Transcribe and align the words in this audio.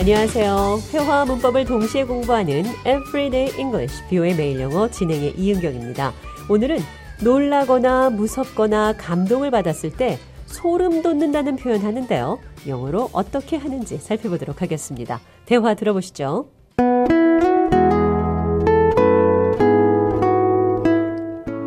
안녕하세요. 0.00 0.78
회화와 0.94 1.26
문법을 1.26 1.66
동시에 1.66 2.04
공부하는 2.04 2.64
Everyday 2.86 3.60
English, 3.60 4.02
뷰의 4.08 4.34
매일 4.34 4.58
영어 4.58 4.88
진행의 4.88 5.34
이은경입니다. 5.36 6.14
오늘은 6.48 6.78
놀라거나 7.22 8.08
무섭거나 8.08 8.94
감동을 8.94 9.50
받았을 9.50 9.90
때 9.90 10.18
소름 10.46 11.02
돋는다는 11.02 11.56
표현 11.56 11.82
하는데요. 11.82 12.38
영어로 12.66 13.10
어떻게 13.12 13.58
하는지 13.58 13.98
살펴보도록 13.98 14.62
하겠습니다. 14.62 15.20
대화 15.44 15.74
들어보시죠. 15.74 16.48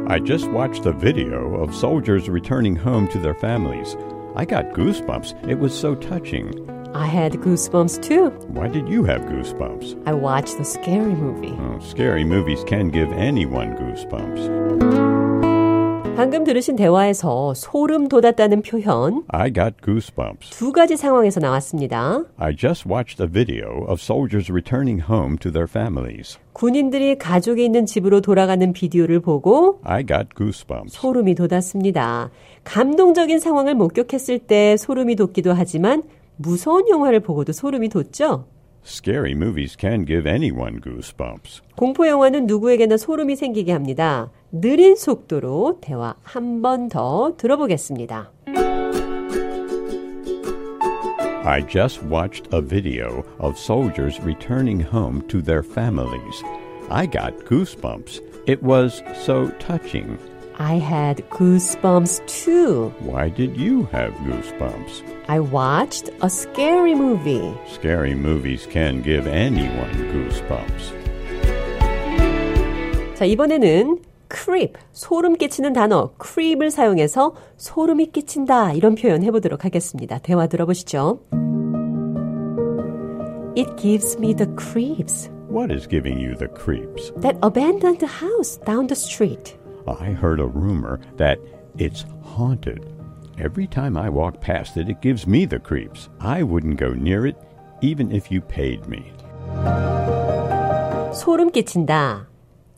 I 0.10 0.20
just 0.26 0.50
watched 0.50 0.88
a 0.88 0.94
video 1.00 1.62
of 1.62 1.72
soldiers 1.76 2.28
returning 2.32 2.76
home 2.76 3.08
to 3.10 3.22
their 3.22 3.38
families. 3.38 3.96
I 4.36 4.48
got 4.48 4.74
goosebumps. 4.74 5.36
It 5.48 5.60
was 5.60 5.72
so 5.78 5.94
touching. 5.94 6.73
I 6.96 7.08
had 7.08 7.34
goosebumps 7.42 8.02
too. 8.02 8.30
Why 8.50 8.68
did 8.68 8.88
you 8.88 9.04
have 9.06 9.22
goosebumps? 9.26 9.98
I 10.06 10.14
watched 10.14 10.58
the 10.58 10.64
scary 10.64 11.16
movie. 11.16 11.54
Oh, 11.60 11.80
scary 11.80 12.24
movies 12.24 12.64
can 12.68 12.90
give 12.90 13.12
anyone 13.14 13.76
goosebumps. 13.76 14.50
방금 16.16 16.44
들으신 16.44 16.76
대화에서 16.76 17.56
소름 17.56 18.08
돋았다는 18.08 18.62
표현 18.62 19.24
I 19.30 19.52
got 19.52 19.74
goosebumps. 19.84 20.52
두 20.52 20.72
가지 20.72 20.96
상황에서 20.96 21.40
나왔습니다. 21.40 22.24
I 22.38 22.56
just 22.56 22.88
watched 22.88 23.20
a 23.20 23.28
video 23.28 23.84
of 23.88 24.00
soldiers 24.00 24.52
returning 24.52 25.02
home 25.10 25.38
to 25.40 25.52
their 25.52 25.68
families. 25.68 26.38
군인들이 26.54 27.18
가족이 27.18 27.66
있는 27.66 27.88
집으로 27.88 28.22
돌아가는 28.22 28.72
비디오를 28.72 29.22
보고 29.22 29.80
I 29.84 30.06
got 30.06 30.28
goosebumps. 30.38 30.96
소름이 30.96 31.34
돋았습니다. 31.34 32.30
감동적인 32.64 33.40
상황을 33.40 33.74
목격했을 33.74 34.38
때 34.38 34.78
소름이 34.78 35.16
돋기도 35.16 35.54
하지만 35.54 36.04
무서운 36.48 36.88
영화를 36.90 37.22
보고도 37.22 37.54
소름이 37.54 37.90
돋죠? 37.90 38.46
Scary 38.86 39.32
movies 39.32 39.78
can 39.80 40.06
give 40.06 40.30
anyone 40.30 40.82
goosebumps. 40.82 41.62
공포 41.78 42.06
영화는 42.06 42.48
누구에게나 42.48 42.98
소름이 42.98 43.38
생기게 43.38 43.72
합니다. 43.72 44.30
느린 44.52 44.96
속도로 44.98 45.78
대화 45.82 46.16
한 46.22 46.62
번 46.62 46.90
더 46.90 47.34
들어보겠습니다. 47.38 48.30
I 51.46 51.62
just 51.68 52.02
watched 52.10 52.48
a 52.54 52.62
video 52.62 53.24
of 53.40 53.58
soldiers 53.58 54.20
returning 54.22 54.82
home 54.82 55.22
to 55.30 55.42
their 55.42 55.64
families. 55.64 56.44
I 56.90 57.06
got 57.08 57.34
goosebumps. 57.46 58.22
It 58.48 58.62
was 58.64 59.02
so 59.26 59.50
touching. 59.60 60.18
I 60.59 60.75
had 60.79 61.23
goosebumps 61.31 62.27
too. 62.27 62.93
Why 63.01 63.29
did 63.29 63.57
you 63.57 63.89
have 63.93 64.13
goosebumps? 64.27 65.05
I 65.29 65.39
watched 65.39 66.11
a 66.21 66.29
scary 66.29 66.95
movie. 66.95 67.55
Scary 67.69 68.15
movies 68.15 68.67
can 68.67 69.03
give 69.03 69.29
anyone 69.29 69.93
goosebumps. 70.11 70.95
자, 73.15 73.25
이번에는 73.25 73.99
creep, 74.31 74.75
소름 74.93 75.37
끼치는 75.37 75.73
단어 75.73 76.13
creep을 76.23 76.71
사용해서 76.71 77.35
소름이 77.57 78.13
끼친다 78.13 78.73
이런 78.73 78.95
표현 78.95 79.23
해보도록 79.23 79.65
하겠습니다. 79.65 80.19
대화 80.19 80.47
들어보시죠. 80.47 81.21
It 83.57 83.77
gives 83.77 84.17
me 84.19 84.35
the 84.35 84.49
creeps. 84.57 85.31
What 85.51 85.73
is 85.73 85.89
giving 85.89 86.21
you 86.21 86.37
the 86.37 86.49
creeps? 86.49 87.13
That 87.21 87.39
abandoned 87.43 88.05
house 88.05 88.61
down 88.65 88.87
the 88.87 88.95
street. 88.95 89.57
I 89.87 90.11
heard 90.11 90.41
a 90.41 90.47
rumor 90.47 91.01
that 91.17 91.39
it's 91.79 92.05
haunted. 92.23 92.85
Every 93.39 93.67
time 93.67 93.97
I 93.97 94.09
walk 94.09 94.41
past 94.41 94.77
it, 94.77 94.89
it 94.89 95.01
gives 95.01 95.27
me 95.27 95.47
the 95.47 95.59
creeps. 95.59 96.09
I 96.21 96.43
wouldn't 96.43 96.77
go 96.79 96.93
near 96.93 97.27
it, 97.27 97.37
even 97.81 98.11
if 98.13 98.31
you 98.31 98.41
paid 98.41 98.87
me. 98.89 99.13
소름 101.15 101.51
끼친다. 101.51 102.27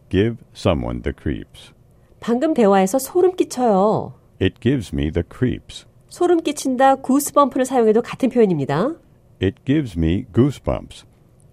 Give 0.09 0.37
someone 0.55 1.03
the 1.03 1.13
creeps. 1.13 1.73
방금 2.21 2.55
대화에서 2.55 2.99
소름 2.99 3.37
끼쳐요. 3.37 4.15
It 4.41 4.61
gives 4.61 4.95
me 4.95 5.11
the 5.11 5.23
creeps. 5.25 5.87
소름 6.09 6.43
끼친다 6.43 6.97
구스범프를 6.97 7.65
사용해도 7.65 8.03
같은 8.03 8.29
표현입니다. 8.29 8.95
It 9.43 9.57
gives 9.65 9.99
me 9.99 10.27
goosebumps. 10.33 11.05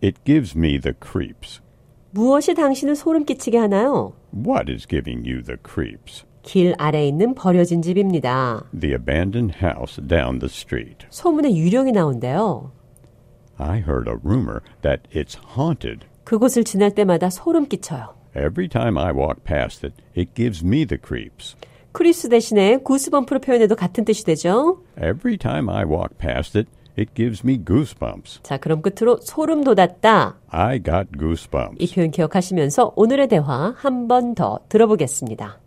It 0.04 0.20
gives 0.26 0.58
me 0.58 0.80
the 0.80 0.94
creeps. 1.00 1.62
무엇이 2.13 2.55
당신을 2.55 2.95
소름 2.95 3.25
끼치게 3.25 3.57
하나요? 3.57 4.13
What 4.35 4.71
is 4.71 4.87
giving 4.87 5.29
you 5.29 5.43
the 5.43 5.57
creeps? 5.67 6.25
길 6.43 6.75
아래에 6.77 7.09
있는 7.09 7.35
버려진 7.35 7.81
집입니다. 7.81 8.65
The 8.79 8.95
abandoned 8.95 9.57
house 9.63 9.97
down 10.07 10.39
the 10.39 10.49
street. 10.51 11.07
소문에 11.09 11.55
유령이 11.55 11.93
나온대요. 11.93 12.73
I 13.57 13.79
heard 13.79 14.11
a 14.11 14.17
rumor 14.23 14.61
that 14.83 15.03
it's 15.15 15.39
haunted. 15.57 16.07
그곳을 16.25 16.65
지날 16.65 16.91
때마다 16.91 17.31
소름 17.31 17.67
끼쳐요. 17.67 18.15
Every 18.37 18.69
time 18.69 18.99
I 18.99 19.13
walk 19.13 19.43
past 19.45 19.87
it, 19.87 19.97
it 20.17 20.35
gives 20.35 20.65
me 20.65 20.85
the 20.85 20.99
creeps. 21.03 21.57
크리스 21.93 22.29
대신에 22.29 22.79
구스범프로 22.79 23.41
표현해도 23.41 23.75
같은 23.77 24.05
뜻이 24.05 24.25
되죠. 24.25 24.83
Every 24.99 25.39
time 25.39 25.71
I 25.71 25.85
walk 25.85 26.17
past 26.19 26.59
it, 26.59 26.71
it 26.98 27.14
gives 27.14 27.44
me 27.44 27.58
goosebumps. 27.64 28.42
자, 28.44 28.58
그럼 28.58 28.82
끝으로 28.82 29.18
소름 29.22 29.64
돋았다. 29.64 30.38
I 30.50 30.82
got 30.82 31.08
이 31.14 31.18
goosebumps. 31.20 31.94
표현 31.94 32.12
기억하시면서 32.12 32.94
오늘의 32.96 33.28
대화 33.28 33.74
한 33.78 34.08
번 34.08 34.34
더 34.36 34.60
들어보겠습니다. 34.70 35.60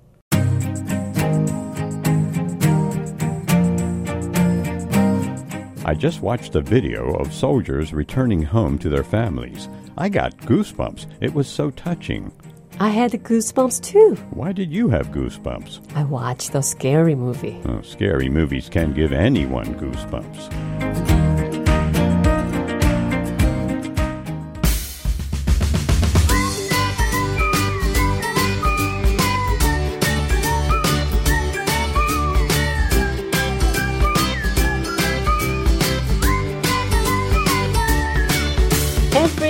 I 5.84 5.94
just 5.94 6.22
watched 6.22 6.54
a 6.56 6.60
video 6.60 7.14
of 7.14 7.32
soldiers 7.32 7.92
returning 7.92 8.42
home 8.42 8.78
to 8.78 8.88
their 8.88 9.02
families. 9.02 9.68
I 9.96 10.08
got 10.08 10.36
goosebumps. 10.46 11.06
It 11.20 11.34
was 11.34 11.48
so 11.48 11.70
touching. 11.70 12.30
I 12.78 12.88
had 12.90 13.12
goosebumps 13.12 13.80
too. 13.82 14.14
Why 14.32 14.52
did 14.52 14.70
you 14.72 14.88
have 14.90 15.10
goosebumps? 15.10 15.80
I 15.96 16.04
watched 16.04 16.52
the 16.52 16.62
scary 16.62 17.14
movie. 17.14 17.60
Oh, 17.66 17.82
scary 17.82 18.28
movies 18.28 18.68
can 18.68 18.92
give 18.94 19.12
anyone 19.12 19.74
goosebumps. 19.74 21.13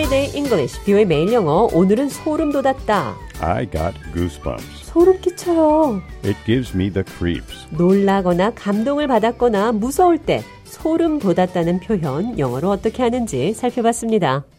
Everyday 0.05 0.37
English, 0.37 0.79
뷰의 0.85 1.05
매일 1.07 1.33
영어. 1.33 1.67
오늘은 1.73 2.09
소름 2.09 2.51
돋았다. 2.51 3.15
I 3.41 3.67
got 3.71 3.95
goosebumps. 4.13 4.85
소름 4.85 5.19
끼쳐요. 5.19 5.99
It 6.23 6.37
gives 6.45 6.75
me 6.75 6.91
the 6.91 7.03
creeps. 7.17 7.65
놀라거나 7.71 8.51
감동을 8.53 9.07
받았거나 9.07 9.71
무서울 9.71 10.19
때 10.19 10.43
소름 10.65 11.17
돋았다는 11.17 11.79
표현 11.79 12.37
영어로 12.37 12.69
어떻게 12.69 13.01
하는지 13.01 13.55
살펴봤습니다. 13.55 14.45